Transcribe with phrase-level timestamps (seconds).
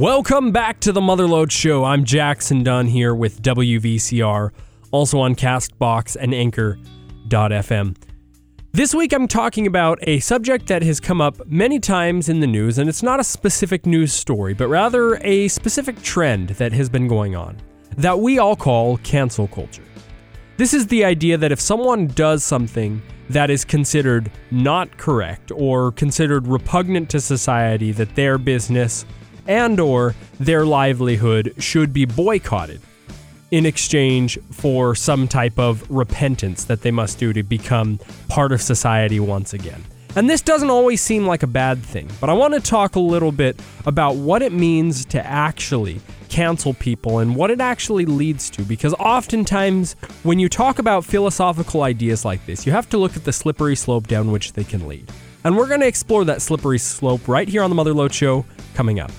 [0.00, 1.84] Welcome back to the Motherlode Show.
[1.84, 4.50] I'm Jackson Dunn here with WVCR,
[4.92, 7.96] also on Castbox and Anchor.fm.
[8.72, 12.46] This week I'm talking about a subject that has come up many times in the
[12.46, 16.88] news, and it's not a specific news story, but rather a specific trend that has
[16.88, 17.58] been going on
[17.98, 19.84] that we all call cancel culture.
[20.56, 25.92] This is the idea that if someone does something that is considered not correct or
[25.92, 29.04] considered repugnant to society, that their business
[29.46, 32.80] and or their livelihood should be boycotted
[33.50, 37.98] in exchange for some type of repentance that they must do to become
[38.28, 39.84] part of society once again.
[40.16, 43.00] And this doesn't always seem like a bad thing, but I want to talk a
[43.00, 48.50] little bit about what it means to actually cancel people and what it actually leads
[48.50, 48.62] to.
[48.62, 53.24] Because oftentimes, when you talk about philosophical ideas like this, you have to look at
[53.24, 55.10] the slippery slope down which they can lead.
[55.44, 58.98] And we're going to explore that slippery slope right here on the Motherlode Show coming
[58.98, 59.12] up.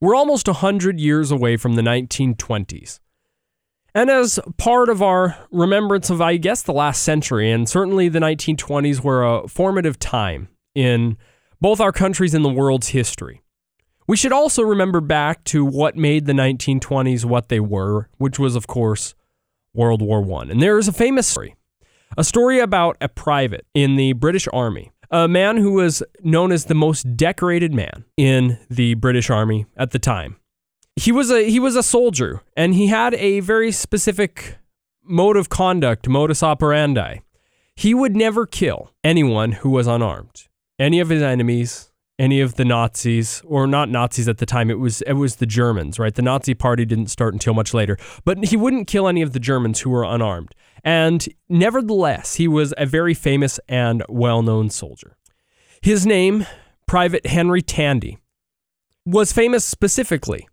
[0.00, 3.00] We're almost 100 years away from the 1920s.
[3.94, 8.18] And as part of our remembrance of, I guess, the last century, and certainly the
[8.20, 11.18] 1920s were a formative time in
[11.60, 13.42] both our countries and the world's history.
[14.06, 18.56] We should also remember back to what made the 1920s what they were, which was,
[18.56, 19.14] of course,
[19.74, 20.44] World War I.
[20.44, 21.56] And there is a famous story,
[22.16, 26.66] a story about a private in the British Army a man who was known as
[26.66, 30.36] the most decorated man in the British Army at the time.
[30.96, 34.58] He was a he was a soldier and he had a very specific
[35.02, 37.20] mode of conduct, modus operandi.
[37.74, 40.48] He would never kill anyone who was unarmed.
[40.78, 44.78] Any of his enemies, any of the Nazis, or not Nazis at the time, it
[44.78, 46.14] was it was the Germans, right?
[46.14, 47.96] The Nazi party didn't start until much later.
[48.24, 50.54] But he wouldn't kill any of the Germans who were unarmed.
[50.82, 55.16] And nevertheless, he was a very famous and well known soldier.
[55.82, 56.46] His name,
[56.86, 58.18] Private Henry Tandey,
[59.04, 60.46] was famous specifically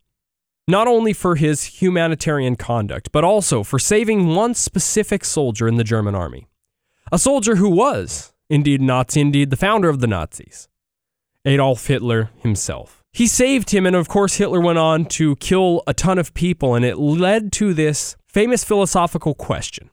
[0.68, 5.84] not only for his humanitarian conduct, but also for saving one specific soldier in the
[5.84, 6.48] German army.
[7.12, 10.68] A soldier who was, indeed, Nazi, indeed, the founder of the Nazis,
[11.46, 13.02] Adolf Hitler himself.
[13.14, 16.76] He saved him, and of course, Hitler went on to kill a ton of people,
[16.76, 19.90] and it led to this famous philosophical question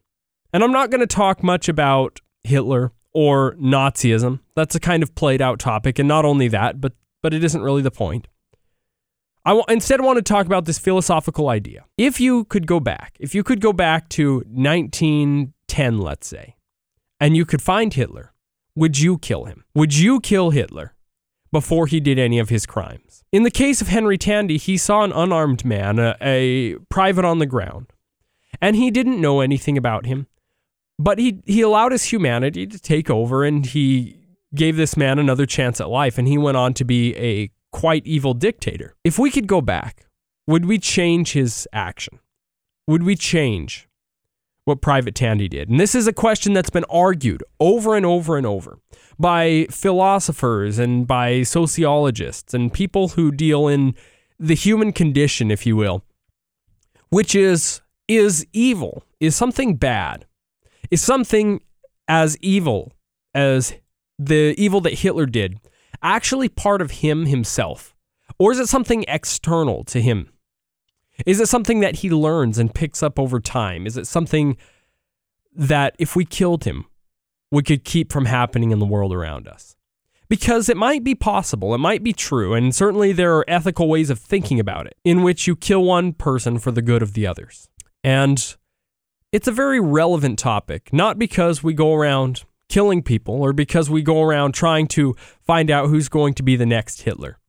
[0.54, 4.38] and I'm not going to talk much about Hitler or Nazism.
[4.54, 5.98] That's a kind of played out topic.
[5.98, 6.92] And not only that, but,
[7.22, 8.28] but it isn't really the point.
[9.44, 11.84] I w- instead want to talk about this philosophical idea.
[11.98, 16.54] If you could go back, if you could go back to 1910, let's say,
[17.18, 18.32] and you could find Hitler,
[18.76, 19.64] would you kill him?
[19.74, 20.94] Would you kill Hitler
[21.50, 23.24] before he did any of his crimes?
[23.32, 27.40] In the case of Henry Tandey, he saw an unarmed man, a, a private on
[27.40, 27.88] the ground,
[28.60, 30.28] and he didn't know anything about him.
[30.98, 34.20] But he he allowed his humanity to take over and he
[34.54, 38.06] gave this man another chance at life and he went on to be a quite
[38.06, 38.94] evil dictator.
[39.02, 40.06] If we could go back,
[40.46, 42.20] would we change his action?
[42.86, 43.88] Would we change
[44.64, 45.68] what Private Tandey did?
[45.68, 48.78] And this is a question that's been argued over and over and over
[49.18, 53.94] by philosophers and by sociologists and people who deal in
[54.38, 56.04] the human condition, if you will,
[57.08, 60.26] which is is evil, is something bad
[60.94, 61.60] is something
[62.06, 62.92] as evil
[63.34, 63.74] as
[64.16, 65.58] the evil that Hitler did
[66.04, 67.96] actually part of him himself?
[68.38, 70.30] Or is it something external to him?
[71.26, 73.88] Is it something that he learns and picks up over time?
[73.88, 74.56] Is it something
[75.52, 76.84] that if we killed him,
[77.50, 79.74] we could keep from happening in the world around us?
[80.28, 84.10] Because it might be possible, it might be true, and certainly there are ethical ways
[84.10, 87.26] of thinking about it in which you kill one person for the good of the
[87.26, 87.68] others.
[88.04, 88.56] And
[89.34, 94.00] it's a very relevant topic, not because we go around killing people or because we
[94.00, 97.40] go around trying to find out who's going to be the next Hitler,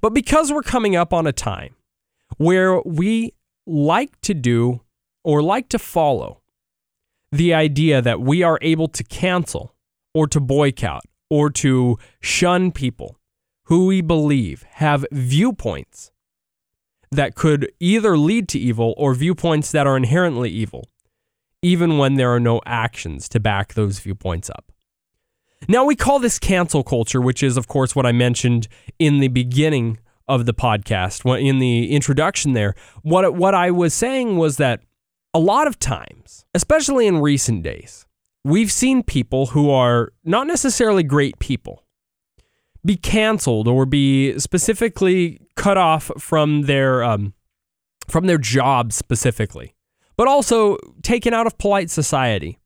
[0.00, 1.76] but because we're coming up on a time
[2.38, 3.34] where we
[3.68, 4.80] like to do
[5.22, 6.40] or like to follow
[7.30, 9.76] the idea that we are able to cancel
[10.12, 13.16] or to boycott or to shun people
[13.66, 16.10] who we believe have viewpoints
[17.12, 20.88] that could either lead to evil or viewpoints that are inherently evil
[21.62, 24.72] even when there are no actions to back those viewpoints up.
[25.68, 28.68] Now, we call this cancel culture, which is, of course, what I mentioned
[28.98, 32.74] in the beginning of the podcast, in the introduction there.
[33.02, 34.82] What, what I was saying was that
[35.34, 38.06] a lot of times, especially in recent days,
[38.44, 41.84] we've seen people who are not necessarily great people
[42.84, 47.34] be canceled or be specifically cut off from their um,
[48.06, 49.74] from their job specifically
[50.18, 52.58] but also taken out of polite society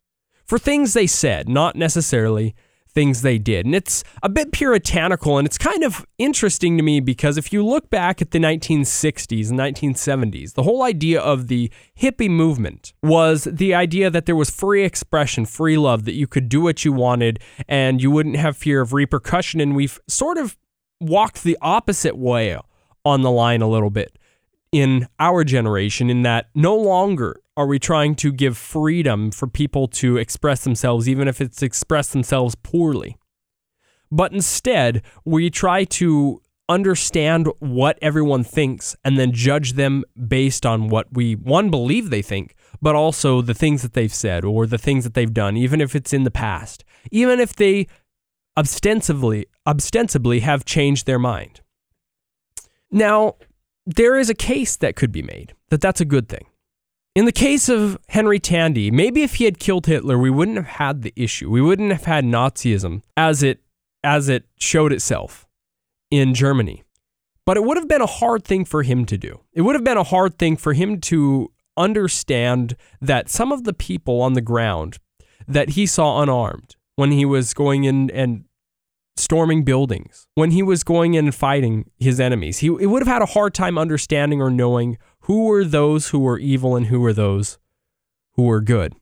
[0.45, 2.57] for things they said, not necessarily
[2.89, 3.65] things they did.
[3.67, 7.65] And it's a bit puritanical and it's kind of interesting to me because if you
[7.65, 13.45] look back at the 1960s and 1970s, the whole idea of the hippie movement was
[13.45, 16.93] the idea that there was free expression, free love, that you could do what you
[16.93, 17.39] wanted
[17.69, 19.61] and you wouldn't have fear of repercussion.
[19.61, 20.57] And we've sort of
[21.01, 22.59] walked the opposite way
[23.05, 24.19] on the line a little bit
[24.71, 29.87] in our generation, in that no longer are we trying to give freedom for people
[29.87, 33.17] to express themselves, even if it's express themselves poorly?
[34.11, 40.89] But instead, we try to understand what everyone thinks and then judge them based on
[40.89, 44.79] what we, one, believe they think, but also the things that they've said or the
[44.79, 47.87] things that they've done, even if it's in the past, even if they
[48.57, 51.61] ostensibly, ostensibly have changed their mind.
[52.91, 53.37] Now,
[53.87, 56.47] there is a case that could be made that that's a good thing.
[57.15, 60.67] In the case of Henry Tandey, maybe if he had killed Hitler, we wouldn't have
[60.67, 61.51] had the issue.
[61.51, 63.61] We wouldn't have had Nazism as it
[64.03, 65.47] as it showed itself
[66.11, 66.85] in Germany.
[67.45, 69.41] But it would have been a hard thing for him to do.
[69.53, 73.73] It would have been a hard thing for him to understand that some of the
[73.73, 74.99] people on the ground
[75.47, 78.45] that he saw unarmed when he was going in and
[79.17, 83.13] storming buildings, when he was going in and fighting his enemies, he, he would have
[83.13, 87.01] had a hard time understanding or knowing who were those who were evil and who
[87.01, 87.59] were those
[88.33, 88.95] who were good.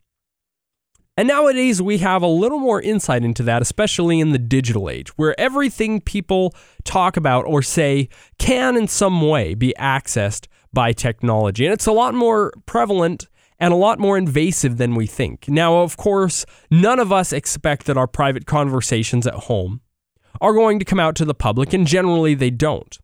[1.17, 5.09] And nowadays, we have a little more insight into that, especially in the digital age,
[5.19, 8.09] where everything people talk about or say
[8.39, 11.67] can in some way be accessed by technology.
[11.67, 13.29] And it's a lot more prevalent
[13.59, 15.47] and a lot more invasive than we think.
[15.49, 19.83] Now, of course, none of us expect that our private conversations at home
[20.41, 22.99] are going to come out to the public, and generally they don't.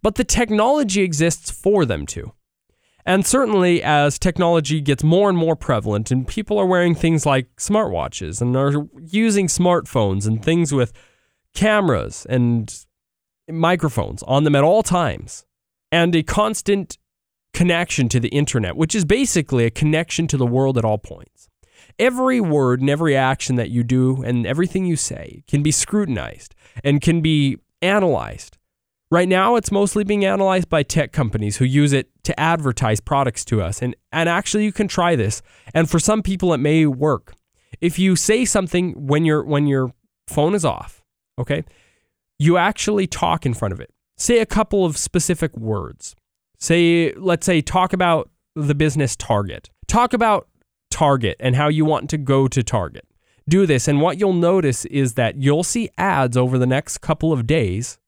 [0.00, 2.32] But the technology exists for them to.
[3.08, 7.48] And certainly, as technology gets more and more prevalent, and people are wearing things like
[7.56, 10.92] smartwatches and are using smartphones and things with
[11.54, 12.84] cameras and
[13.48, 15.46] microphones on them at all times,
[15.90, 16.98] and a constant
[17.54, 21.48] connection to the internet, which is basically a connection to the world at all points.
[21.98, 26.54] Every word and every action that you do and everything you say can be scrutinized
[26.84, 28.57] and can be analyzed
[29.10, 33.42] Right now, it's mostly being analyzed by tech companies who use it to advertise products
[33.46, 33.80] to us.
[33.80, 35.40] And, and actually, you can try this.
[35.72, 37.34] And for some people, it may work.
[37.80, 39.94] If you say something when, you when your
[40.26, 41.02] phone is off,
[41.38, 41.64] okay,
[42.38, 43.90] you actually talk in front of it.
[44.18, 46.14] Say a couple of specific words.
[46.58, 49.70] Say, let's say, talk about the business Target.
[49.86, 50.48] Talk about
[50.90, 53.06] Target and how you want to go to Target.
[53.48, 53.88] Do this.
[53.88, 57.98] And what you'll notice is that you'll see ads over the next couple of days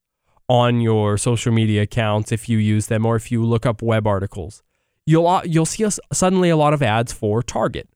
[0.51, 4.05] on your social media accounts if you use them or if you look up web
[4.05, 4.65] articles.
[5.07, 7.89] You'll uh, you'll see suddenly a lot of ads for Target.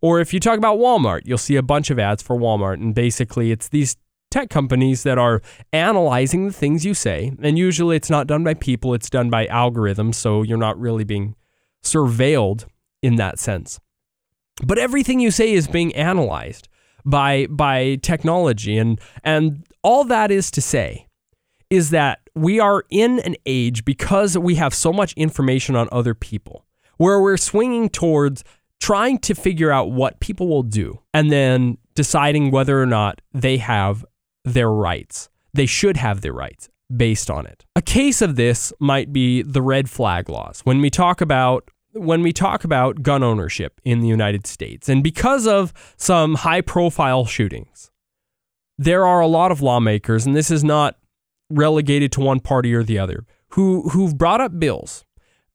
[0.00, 2.94] Or if you talk about Walmart, you'll see a bunch of ads for Walmart and
[2.94, 3.96] basically it's these
[4.30, 5.42] tech companies that are
[5.72, 9.46] analyzing the things you say and usually it's not done by people, it's done by
[9.48, 11.36] algorithms, so you're not really being
[11.84, 12.64] surveilled
[13.02, 13.78] in that sense.
[14.64, 16.66] But everything you say is being analyzed
[17.04, 21.07] by by technology and and all that is to say
[21.70, 26.14] is that we are in an age because we have so much information on other
[26.14, 26.64] people
[26.96, 28.44] where we're swinging towards
[28.80, 33.56] trying to figure out what people will do and then deciding whether or not they
[33.58, 34.04] have
[34.44, 35.28] their rights.
[35.52, 37.64] They should have their rights based on it.
[37.76, 40.60] A case of this might be the red flag laws.
[40.64, 45.02] When we talk about when we talk about gun ownership in the United States and
[45.02, 47.90] because of some high profile shootings
[48.76, 50.96] there are a lot of lawmakers and this is not
[51.50, 55.04] relegated to one party or the other who who've brought up bills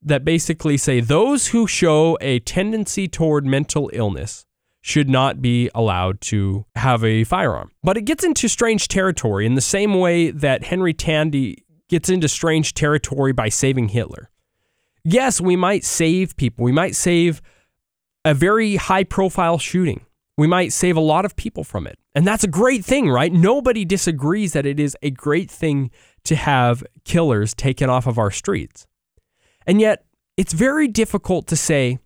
[0.02, 4.46] that basically say those who show a tendency toward mental illness
[4.82, 7.72] should not be allowed to have a firearm.
[7.84, 11.56] But it gets into strange territory in the same way that Henry Tandey
[11.88, 14.30] gets into strange territory by saving Hitler.
[15.06, 16.66] Yes, we might save people.
[16.66, 17.42] We might save
[18.26, 20.06] a very high profile shooting.
[20.38, 21.98] We might save a lot of people from it.
[22.16, 23.32] And that's a great thing, right?
[23.32, 25.92] Nobody disagrees that it is a great thing
[26.26, 28.88] to have killers taken off of our streets.
[29.68, 32.00] And yet, it's very difficult to say,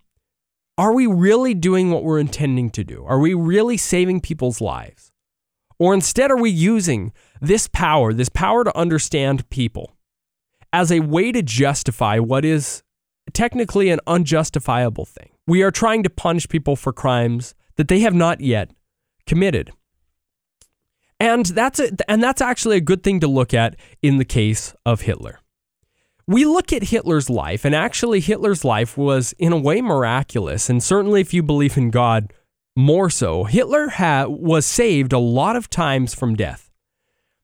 [0.77, 3.03] are we really doing what we're intending to do?
[3.05, 5.11] Are we really saving people's lives?
[5.79, 9.93] Or instead, are we using this power, this power to understand people,
[10.73, 12.83] as a way to justify what is
[13.33, 15.29] technically an unjustifiable thing?
[15.47, 18.71] We are trying to punish people for crimes that they have not yet
[19.25, 19.71] committed.
[21.19, 24.75] And that's a, and that's actually a good thing to look at in the case
[24.85, 25.39] of Hitler.
[26.27, 30.83] We look at Hitler's life, and actually Hitler's life was in a way miraculous, and
[30.83, 32.33] certainly if you believe in God,
[32.75, 33.45] more so.
[33.45, 36.69] Hitler ha- was saved a lot of times from death,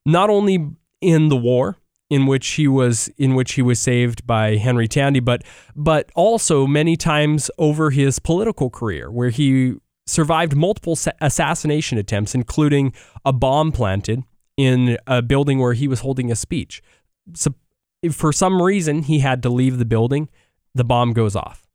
[0.05, 0.69] not only
[1.01, 1.77] in the war
[2.09, 5.43] in which he was in which he was saved by Henry Tandey, but
[5.75, 9.75] but also many times over his political career, where he
[10.05, 12.93] survived multiple assassination attempts, including
[13.25, 14.23] a bomb planted
[14.57, 16.81] in a building where he was holding a speech.
[17.33, 17.53] So,
[18.11, 20.29] for some reason, he had to leave the building.
[20.75, 21.67] The bomb goes off.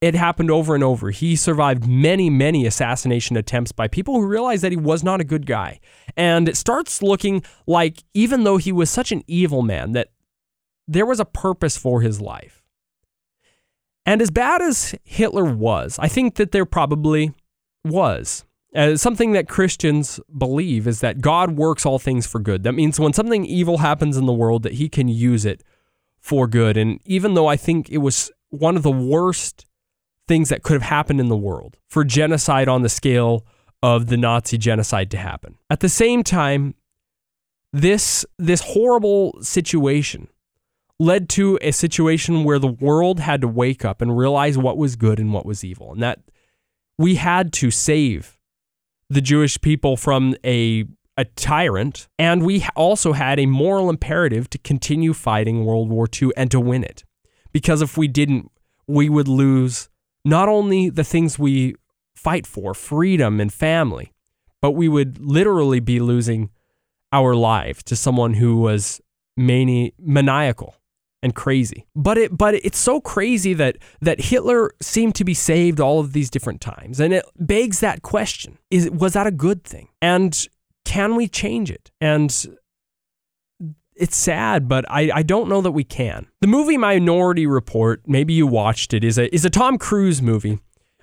[0.00, 1.10] It happened over and over.
[1.10, 5.24] He survived many, many assassination attempts by people who realized that he was not a
[5.24, 5.80] good guy.
[6.14, 10.08] And it starts looking like, even though he was such an evil man, that
[10.86, 12.62] there was a purpose for his life.
[14.04, 17.32] And as bad as Hitler was, I think that there probably
[17.84, 18.44] was.
[18.74, 22.64] Uh, something that Christians believe is that God works all things for good.
[22.64, 25.62] That means when something evil happens in the world, that He can use it
[26.18, 26.76] for good.
[26.76, 29.66] And even though I think it was one of the worst
[30.26, 33.46] things that could have happened in the world for genocide on the scale
[33.82, 36.74] of the Nazi genocide to happen, at the same time,
[37.72, 40.28] this this horrible situation
[40.98, 44.96] led to a situation where the world had to wake up and realize what was
[44.96, 46.20] good and what was evil, and that
[46.98, 48.38] we had to save
[49.10, 50.84] the Jewish people from a
[51.16, 56.30] a tyrant, and we also had a moral imperative to continue fighting World War II
[56.36, 57.04] and to win it.
[57.52, 58.50] Because if we didn't,
[58.88, 59.88] we would lose
[60.24, 61.76] not only the things we
[62.16, 64.12] fight for, freedom and family,
[64.60, 66.50] but we would literally be losing
[67.12, 69.00] our life to someone who was
[69.36, 70.74] mani- maniacal
[71.24, 71.86] and crazy.
[71.96, 76.12] But it but it's so crazy that that Hitler seemed to be saved all of
[76.12, 77.00] these different times.
[77.00, 78.58] And it begs that question.
[78.70, 79.88] Is was that a good thing?
[80.02, 80.46] And
[80.84, 81.90] can we change it?
[82.00, 82.30] And
[83.96, 86.26] it's sad, but I, I don't know that we can.
[86.40, 90.58] The movie Minority Report, maybe you watched it, is a is a Tom Cruise movie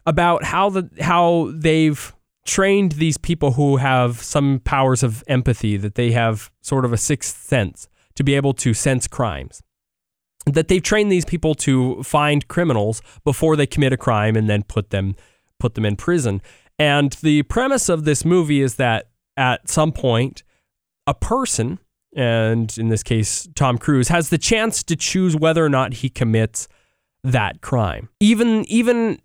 [0.05, 2.13] about how the how they've
[2.45, 6.97] trained these people who have some powers of empathy that they have sort of a
[6.97, 9.61] sixth sense to be able to sense crimes
[10.45, 14.63] that they've trained these people to find criminals before they commit a crime and then
[14.63, 15.15] put them
[15.59, 16.41] put them in prison.
[16.79, 20.43] And the premise of this movie is that at some point
[21.05, 21.79] a person
[22.15, 26.09] and in this case Tom Cruise has the chance to choose whether or not he
[26.09, 26.67] commits
[27.23, 28.09] that crime.
[28.19, 29.19] Even even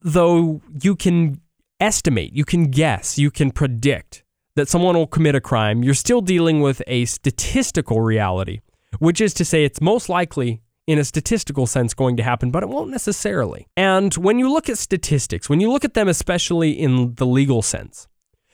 [0.00, 1.40] though you can
[1.80, 4.24] estimate, you can guess, you can predict
[4.56, 8.60] that someone will commit a crime, you're still dealing with a statistical reality
[8.98, 12.62] which is to say it's most likely in a statistical sense going to happen, but
[12.62, 13.66] it won't necessarily.
[13.76, 17.62] And when you look at statistics, when you look at them especially in the legal
[17.62, 18.06] sense,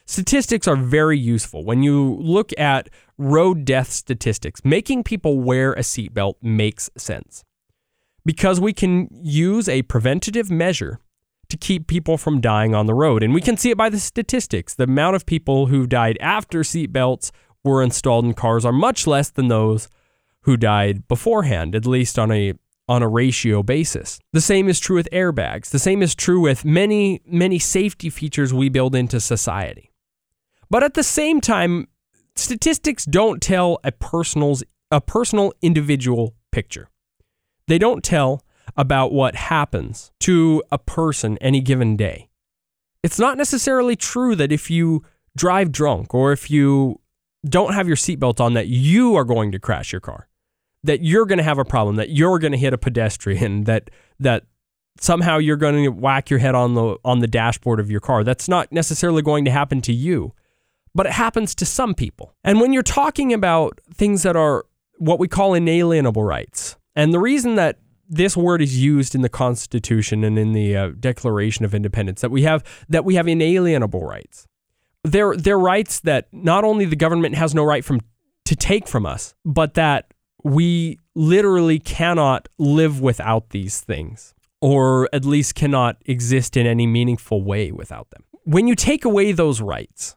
[0.06, 1.64] statistics are very useful.
[1.64, 7.44] When you look at road death statistics, making people wear a seatbelt makes sense
[8.25, 11.00] because we can use a preventative measure
[11.49, 13.25] to keep people from dying on the road.
[13.25, 14.75] And we can see it by the statistics.
[14.75, 17.32] The amount of people who died after seatbelts
[17.64, 19.88] were installed in cars are much less than those
[20.42, 22.54] who died beforehand, at least on a
[22.88, 24.18] on a ratio basis.
[24.32, 25.70] The same is true with airbags.
[25.70, 29.92] The same is true with many many safety features we build into society.
[30.68, 31.88] But at the same time,
[32.37, 36.88] statistics don't tell a personal's a personal individual picture.
[37.68, 38.44] They don't tell
[38.76, 42.28] about what happens to a person any given day.
[43.02, 45.04] It's not necessarily true that if you
[45.37, 47.00] drive drunk or if you
[47.49, 50.28] don't have your seatbelt on that you are going to crash your car
[50.84, 53.90] that you're going to have a problem, that you're going to hit a pedestrian, that
[54.18, 54.44] that
[54.99, 58.25] somehow you're going to whack your head on the on the dashboard of your car.
[58.25, 60.32] That's not necessarily going to happen to you,
[60.94, 62.34] but it happens to some people.
[62.44, 64.64] And when you're talking about things that are
[64.99, 69.28] what we call inalienable rights, and the reason that this word is used in the
[69.28, 74.04] Constitution and in the uh, Declaration of Independence that we have that we have inalienable
[74.04, 74.46] rights.
[75.04, 78.00] They're they're rights that not only the government has no right from
[78.44, 80.12] to take from us, but that
[80.44, 87.42] we literally cannot live without these things, or at least cannot exist in any meaningful
[87.42, 88.25] way without them.
[88.44, 90.16] When you take away those rights,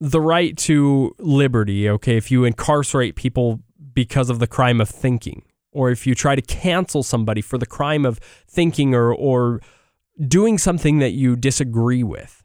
[0.00, 3.60] the right to liberty, okay, if you incarcerate people
[3.92, 5.42] because of the crime of thinking,
[5.72, 8.18] or if you try to cancel somebody for the crime of
[8.48, 9.60] thinking or, or
[10.28, 12.44] doing something that you disagree with,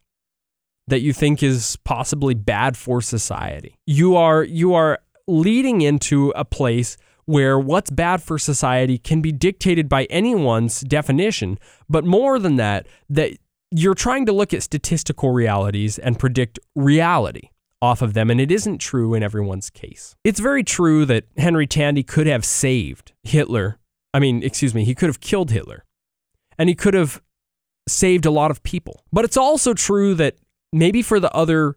[0.87, 6.43] that you think is possibly bad for society, you are you are leading into a
[6.43, 6.97] place
[7.29, 12.87] where what's bad for society can be dictated by anyone's definition, but more than that,
[13.07, 13.37] that
[13.69, 17.51] you're trying to look at statistical realities and predict reality
[17.83, 20.15] off of them, and it isn't true in everyone's case.
[20.23, 23.77] It's very true that Henry Tandey could have saved Hitler.
[24.11, 25.85] I mean, excuse me, he could have killed Hitler,
[26.57, 27.21] and he could have
[27.87, 29.03] saved a lot of people.
[29.13, 30.37] But it's also true that
[30.73, 31.75] maybe for the other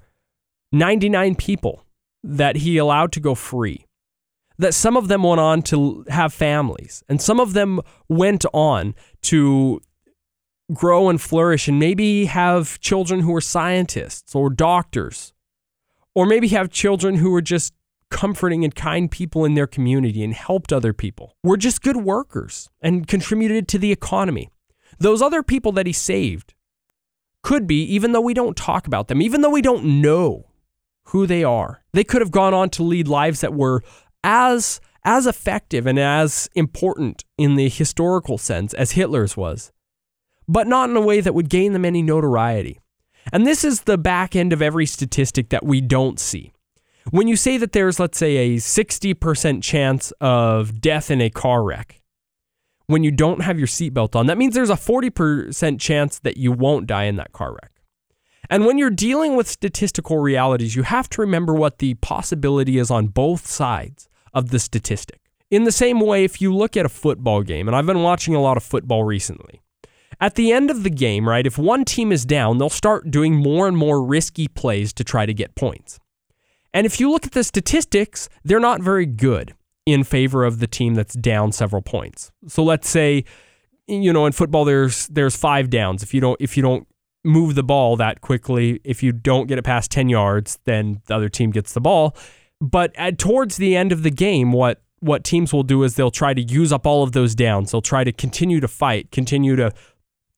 [0.73, 1.85] 99 people
[2.25, 3.85] that he allowed to go free,
[4.59, 8.95] that some of them went on to have families and some of them went on
[9.23, 9.81] to
[10.73, 15.33] grow and flourish and maybe have children who are scientists or doctors,
[16.15, 17.75] or maybe have children who are just
[18.11, 21.37] comforting and kind people in their community and helped other people.
[21.43, 24.51] Were just good workers and contributed to the economy.
[24.99, 26.55] Those other people that he saved
[27.43, 30.47] could be, even though we don't talk about them, even though we don't know
[31.07, 33.83] who they are, they could have gone on to lead lives that were
[34.25, 39.73] as as effective and as important in the historical sense as Hitler's was,
[40.49, 42.79] but not in a way that would gain them any notoriety.
[43.33, 46.52] And this is the back end of every statistic that we don't see.
[47.11, 51.64] When you say that there's, let's say, a 60% chance of death in a car
[51.64, 52.00] wreck,
[52.87, 56.52] when you don't have your seatbelt on, that means there's a 40% chance that you
[56.52, 57.73] won't die in that car wreck.
[58.50, 62.91] And when you're dealing with statistical realities, you have to remember what the possibility is
[62.91, 65.21] on both sides of the statistic.
[65.51, 68.35] In the same way, if you look at a football game, and I've been watching
[68.35, 69.61] a lot of football recently,
[70.21, 73.35] at the end of the game, right, if one team is down, they'll start doing
[73.35, 75.99] more and more risky plays to try to get points.
[76.73, 80.67] And if you look at the statistics, they're not very good in favor of the
[80.67, 82.31] team that's down several points.
[82.47, 83.25] So let's say,
[83.87, 86.03] you know, in football there's there's five downs.
[86.03, 86.87] If you don't if you don't
[87.25, 91.15] move the ball that quickly, if you don't get it past 10 yards, then the
[91.15, 92.17] other team gets the ball.
[92.62, 96.12] But at, towards the end of the game, what what teams will do is they'll
[96.12, 97.73] try to use up all of those downs.
[97.73, 99.73] They'll try to continue to fight, continue to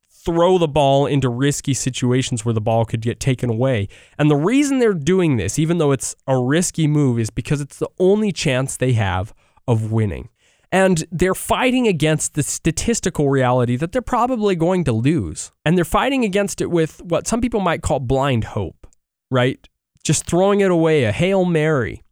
[0.08, 3.88] throw the ball into risky situations where the ball could get taken away.
[4.16, 7.78] And the reason they're doing this, even though it's a risky move, is because it's
[7.78, 9.34] the only chance they have
[9.68, 10.30] of winning.
[10.72, 15.52] And they're fighting against the statistical reality that they're probably going to lose.
[15.66, 18.87] And they're fighting against it with what some people might call blind hope,
[19.30, 19.68] right?
[20.04, 22.03] Just throwing it away, a Hail Mary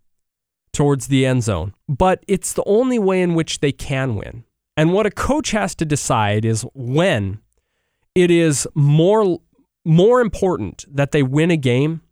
[0.73, 1.75] towards the end zone.
[1.89, 4.45] But it's the only way in which they can win.
[4.77, 7.41] And what a coach has to decide is when
[8.15, 9.39] it is more
[9.85, 12.03] more important that they win a game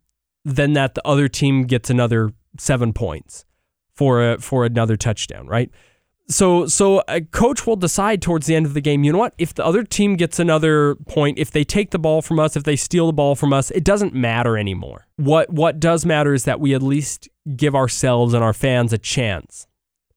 [0.43, 3.45] than that the other team gets another 7 points
[3.93, 5.71] for a, for another touchdown, right?
[6.31, 9.33] So so a coach will decide towards the end of the game, you know what?
[9.37, 12.63] If the other team gets another point, if they take the ball from us, if
[12.63, 15.07] they steal the ball from us, it doesn't matter anymore.
[15.17, 18.97] What what does matter is that we at least give ourselves and our fans a
[18.97, 19.67] chance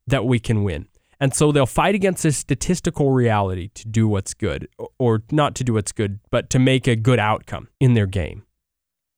[0.07, 0.87] that we can win.
[1.21, 5.65] And so they'll fight against this statistical reality to do what's good, or not to
[5.65, 8.45] do what's good, but to make a good outcome in their game.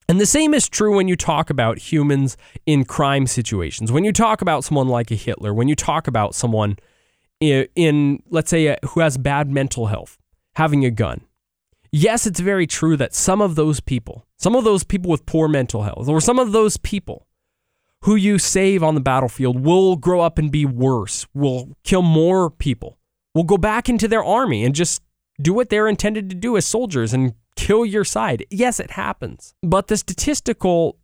[0.08, 3.90] And the same is true when you talk about humans in crime situations.
[3.90, 6.76] When you talk about someone like a Hitler, when you talk about someone
[7.40, 10.18] in, in let's say, a, who has bad mental health,
[10.54, 11.22] having a gun.
[11.92, 15.48] Yes, it's very true that some of those people, some of those people with poor
[15.48, 17.26] mental health, or some of those people
[18.02, 22.50] who you save on the battlefield will grow up and be worse, will kill more
[22.50, 22.98] people,
[23.34, 25.02] will go back into their army and just
[25.40, 28.46] do what they're intended to do as soldiers and kill your side.
[28.50, 29.54] Yes, it happens.
[29.62, 30.98] But the statistical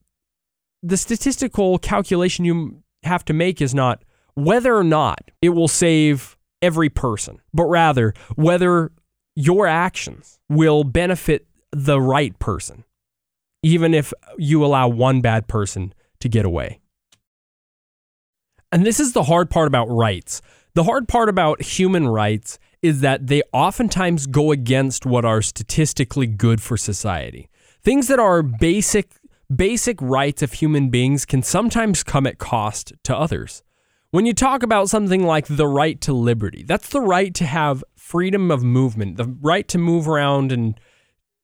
[0.82, 4.02] the statistical calculation you have to make is not
[4.34, 8.90] whether or not it will save every person, but rather whether
[9.34, 12.84] your actions will benefit the right person,
[13.62, 16.80] even if you allow one bad person to get away.
[18.70, 20.42] And this is the hard part about rights.
[20.74, 26.26] The hard part about human rights is that they oftentimes go against what are statistically
[26.26, 27.48] good for society.
[27.82, 29.14] Things that are basic
[29.54, 33.62] basic rights of human beings can sometimes come at cost to others.
[34.10, 37.84] When you talk about something like the right to liberty, that's the right to have
[37.94, 40.78] freedom of movement, the right to move around and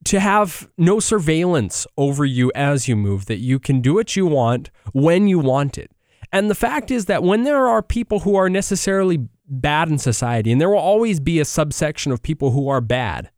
[0.05, 4.25] to have no surveillance over you as you move, that you can do what you
[4.25, 5.91] want when you want it.
[6.31, 10.51] And the fact is that when there are people who are necessarily bad in society,
[10.51, 13.31] and there will always be a subsection of people who are bad,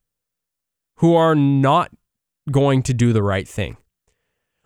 [0.97, 1.91] who are not
[2.52, 3.78] going to do the right thing.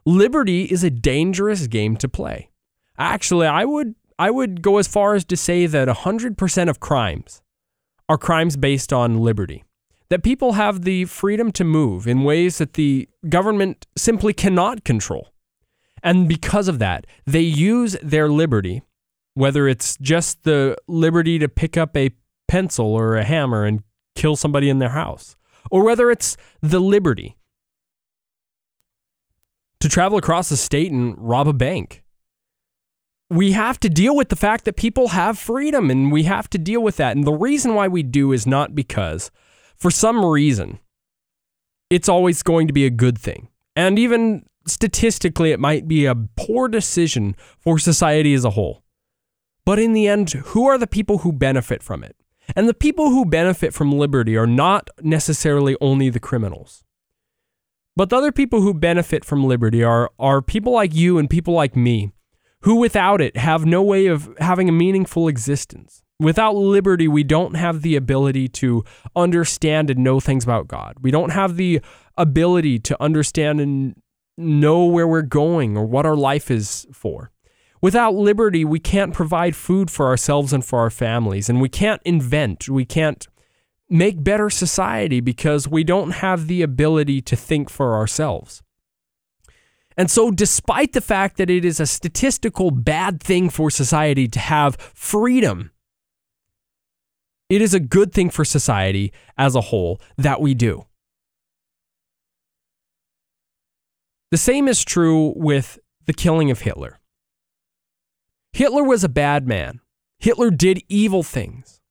[0.05, 2.49] Liberty is a dangerous game to play.
[2.97, 7.41] Actually, I would I would go as far as to say that 100% of crimes
[8.07, 9.65] are crimes based on liberty.
[10.09, 15.33] That people have the freedom to move in ways that the government simply cannot control.
[16.01, 18.83] And because of that, they use their liberty
[19.35, 22.09] whether it's just the liberty to pick up a
[22.47, 23.83] pencil or a hammer and
[24.15, 25.35] kill somebody in their house,
[25.69, 27.37] or whether it's the liberty
[29.79, 32.01] to travel across the state and rob a bank.
[33.29, 36.57] We have to deal with the fact that people have freedom and we have to
[36.57, 37.15] deal with that.
[37.15, 39.31] And the reason why we do is not because,
[39.75, 40.79] for some reason,
[41.89, 43.49] it's always going to be a good thing.
[43.75, 48.84] And even statistically, it might be a poor decision for society as a whole.
[49.65, 52.15] But in the end, who are the people who benefit from it?
[52.55, 56.83] And the people who benefit from liberty are not necessarily only the criminals.
[57.95, 61.53] But the other people who benefit from liberty are, are people like you and people
[61.53, 62.11] like me,
[62.61, 66.03] who without it have no way of having a meaningful existence.
[66.19, 68.83] Without liberty, we don't have the ability to
[69.15, 70.97] understand and know things about God.
[71.01, 71.81] We don't have the
[72.17, 73.95] ability to understand and
[74.37, 77.31] know where we're going or what our life is for.
[77.85, 82.01] Without liberty, we can't provide food for ourselves and for our families, and we can't
[82.03, 83.27] invent, we can't
[83.87, 88.63] make better society because we don't have the ability to think for ourselves.
[89.95, 94.39] And so, despite the fact that it is a statistical bad thing for society to
[94.39, 95.69] have freedom,
[97.49, 100.87] it is a good thing for society as a whole that we do.
[104.31, 106.99] The same is true with the killing of Hitler.
[108.55, 109.81] Hitler was a bad man.
[110.17, 111.81] Hitler did evil things.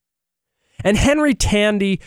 [0.82, 2.00] And Henry Tandey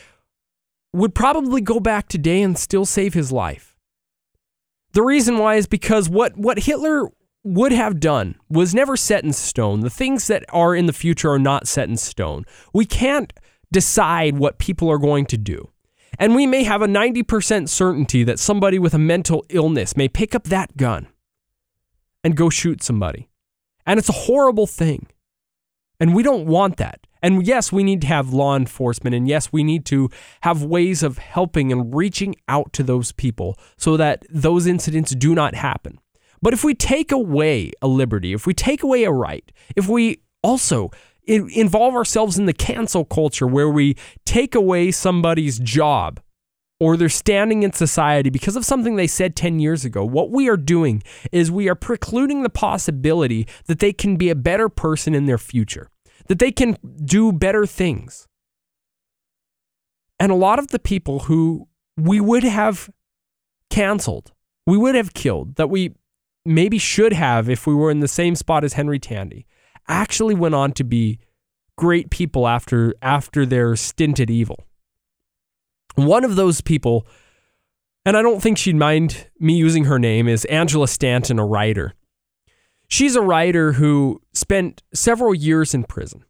[0.92, 3.78] would probably go back today and still save his life.
[4.94, 7.08] The reason why is because what, what Hitler
[7.44, 9.82] would have done was never set in stone.
[9.82, 12.44] The things that are in the future are not set in stone.
[12.74, 13.32] We can't
[13.72, 15.70] decide what people are going to do.
[16.18, 20.34] And we may have a 90% certainty that somebody with a mental illness may pick
[20.34, 21.10] up that gun
[22.24, 23.30] and go shoot somebody.
[23.88, 25.08] And it's a horrible thing.
[26.00, 27.08] And we don't want that.
[27.24, 29.16] And yes, we need to have law enforcement.
[29.16, 30.10] And yes, we need to
[30.42, 35.34] have ways of helping and reaching out to those people so that those incidents do
[35.34, 35.98] not happen.
[36.40, 40.22] But if we take away a liberty, if we take away a right, if we
[40.44, 40.92] also
[41.26, 43.96] involve ourselves in the cancel culture where we
[44.26, 46.20] take away somebody's job
[46.80, 50.48] or their standing in society because of something they said 10 years ago, what we
[50.48, 55.16] are doing is we are precluding the possibility that they can be a better person
[55.16, 55.90] in their future,
[56.28, 58.28] that they can do better things.
[60.20, 62.90] And a lot of the people who we would have
[63.70, 64.34] canceled,
[64.66, 65.96] we would have killed, that we
[66.46, 69.46] maybe should have if we were in the same spot as Henry Tandey,
[69.88, 71.20] actually went on to be
[71.76, 74.67] great people after after their stinted evil.
[75.98, 77.06] One of those people,
[78.06, 81.94] and I don't think she'd mind me using her name, is Angela Stanton, a writer.
[82.88, 86.24] She's a writer who spent several years in prison,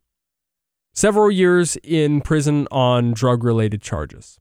[0.93, 4.39] several years in prison on drug related charges,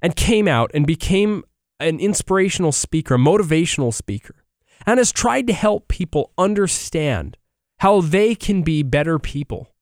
[0.00, 1.42] and came out and became
[1.80, 4.42] an inspirational speaker, a motivational speaker
[4.86, 7.36] and has tried to help people understand
[7.78, 9.74] how they can be better people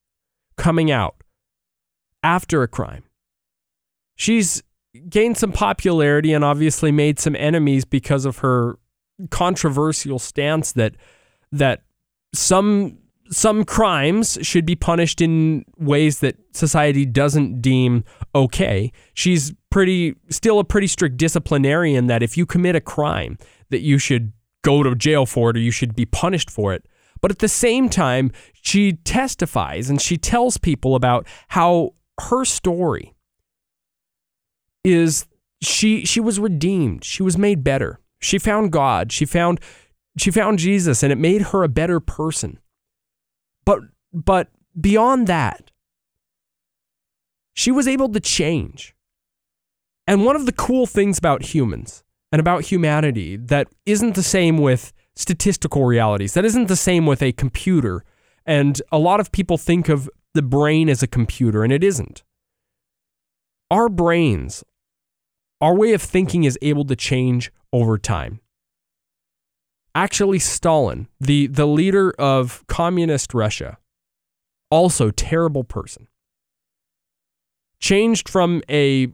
[0.56, 1.16] coming out
[2.22, 3.04] after a crime.
[4.20, 4.62] She's
[5.08, 8.78] gained some popularity and obviously made some enemies because of her
[9.30, 10.94] controversial stance that
[11.52, 11.84] that
[12.34, 12.98] some
[13.30, 18.04] some crimes should be punished in ways that society doesn't deem
[18.34, 18.92] okay.
[19.14, 23.38] She's pretty still a pretty strict disciplinarian that if you commit a crime
[23.70, 26.84] that you should go to jail for it or you should be punished for it.
[27.22, 33.14] But at the same time, she testifies and she tells people about how her story
[34.84, 35.26] is
[35.62, 37.04] she she was redeemed.
[37.04, 38.00] She was made better.
[38.20, 39.12] She found God.
[39.12, 39.60] She found
[40.18, 42.58] she found Jesus and it made her a better person.
[43.64, 43.80] But
[44.12, 45.70] but beyond that,
[47.54, 48.94] she was able to change.
[50.06, 54.58] And one of the cool things about humans and about humanity that isn't the same
[54.58, 56.34] with statistical realities.
[56.34, 58.04] That isn't the same with a computer.
[58.46, 62.22] And a lot of people think of the brain as a computer, and it isn't.
[63.70, 64.64] Our brains,
[65.60, 68.40] our way of thinking is able to change over time.
[69.94, 73.78] Actually, Stalin, the, the leader of communist Russia,
[74.70, 76.06] also terrible person,
[77.80, 79.08] changed from a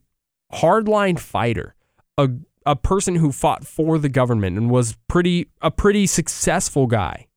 [0.53, 1.75] hardline fighter,
[2.19, 2.29] a
[2.67, 7.29] a person who fought for the government and was pretty a pretty successful guy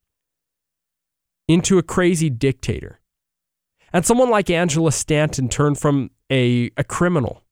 [1.48, 3.00] into a crazy dictator.
[3.93, 7.43] And someone like Angela Stanton turned from a, a criminal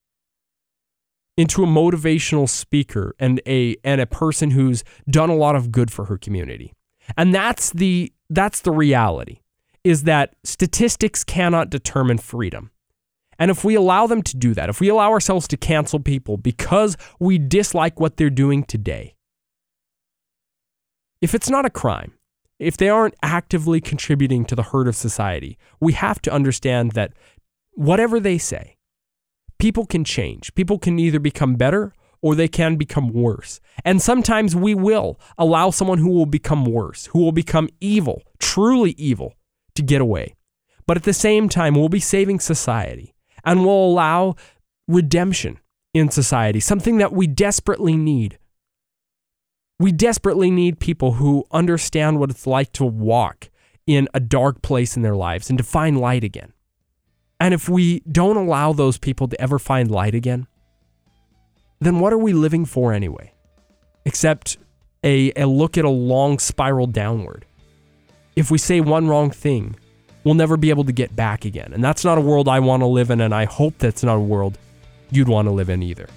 [1.38, 5.91] into a motivational speaker and a and a person who's done a lot of good
[5.91, 6.73] for her community.
[7.15, 9.39] And that's the that's the reality
[9.84, 12.71] is that statistics cannot determine freedom.
[13.39, 16.38] And if we allow them to do that, if we allow ourselves to cancel people
[16.38, 19.15] because we dislike what they're doing today,
[21.21, 22.13] if it's not a crime,
[22.60, 27.13] if they aren't actively contributing to the hurt of society, we have to understand that
[27.73, 28.77] whatever they say,
[29.60, 30.54] people can change.
[30.56, 33.60] People can either become better or they can become worse.
[33.86, 38.91] And sometimes we will allow someone who will become worse, who will become evil, truly
[38.91, 39.34] evil,
[39.76, 40.36] to get away.
[40.88, 43.13] But at the same time, we'll be saving society
[43.46, 44.36] and we'll allow
[44.88, 45.60] redemption
[45.93, 48.39] in society, something that we desperately need.
[49.80, 53.50] We desperately need people who understand what it's like to walk
[53.86, 56.54] in a dark place in their lives and to find light again.
[57.39, 60.47] And if we don't allow those people to ever find light again,
[61.80, 63.34] then what are we living for anyway?
[64.06, 64.58] Except
[65.04, 67.45] a, a look at a long spiral downward.
[68.36, 69.76] If we say one wrong thing,
[70.23, 71.73] we'll never be able to get back again.
[71.73, 74.17] And that's not a world I want to live in, and I hope that's not
[74.17, 74.58] a world
[75.12, 76.08] you'd want to live in either.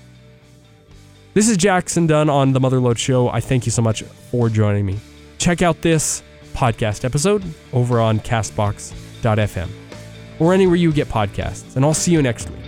[1.35, 3.29] This is Jackson Dunn on The Motherlode Show.
[3.29, 4.99] I thank you so much for joining me.
[5.39, 6.23] Check out this
[6.55, 9.90] podcast episode over on castbox.fm
[10.41, 12.60] or anywhere you get podcasts, and I'll see you next week.